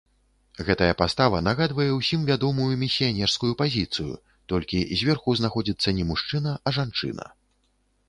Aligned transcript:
Гэтая 0.69 0.93
пастава 1.01 1.41
нагадвае 1.47 1.87
ўсім 1.97 2.21
вядомую 2.31 2.71
місіянерскую 2.85 3.51
пазіцыю, 3.61 4.19
толькі 4.55 4.85
зверху 5.03 5.39
знаходзіцца 5.45 5.97
не 6.03 6.11
мужчына, 6.11 6.51
а 6.67 6.79
жанчына. 6.81 7.33